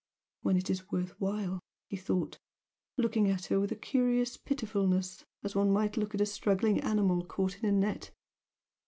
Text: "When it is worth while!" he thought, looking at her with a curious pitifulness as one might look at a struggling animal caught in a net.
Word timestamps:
"When 0.41 0.57
it 0.57 0.71
is 0.71 0.89
worth 0.91 1.11
while!" 1.21 1.59
he 1.87 1.95
thought, 1.95 2.39
looking 2.97 3.29
at 3.29 3.45
her 3.45 3.59
with 3.59 3.71
a 3.71 3.75
curious 3.75 4.35
pitifulness 4.35 5.23
as 5.43 5.53
one 5.55 5.71
might 5.71 5.95
look 5.95 6.15
at 6.15 6.21
a 6.21 6.25
struggling 6.25 6.79
animal 6.81 7.23
caught 7.23 7.59
in 7.63 7.69
a 7.69 7.71
net. 7.71 8.09